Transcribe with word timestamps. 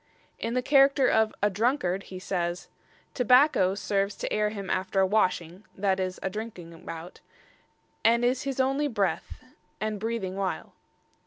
In 0.39 0.55
the 0.55 0.63
character 0.63 1.07
of 1.07 1.31
"A 1.43 1.51
Drunkard" 1.51 2.05
he 2.09 2.17
says: 2.17 2.69
"Tobacco 3.13 3.75
serves 3.75 4.15
to 4.15 4.33
aire 4.33 4.49
him 4.49 4.67
after 4.67 4.99
a 4.99 5.05
washing 5.05 5.63
[i.e. 5.79 6.09
a 6.23 6.27
drinking 6.31 6.83
bout], 6.85 7.19
and 8.03 8.25
is 8.25 8.41
his 8.41 8.59
onely 8.59 8.87
breath, 8.87 9.43
and 9.79 9.99
breathing 9.99 10.35
while." 10.35 10.73